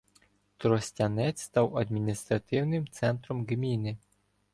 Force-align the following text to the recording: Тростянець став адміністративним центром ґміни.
Тростянець 0.57 1.39
став 1.41 1.77
адміністративним 1.77 2.87
центром 2.87 3.45
ґміни. 3.45 3.97